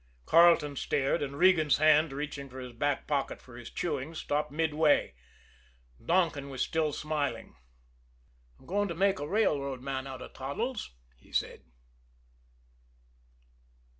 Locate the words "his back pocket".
2.55-3.39